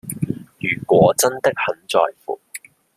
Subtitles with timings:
[0.59, 2.39] 如果真的很在乎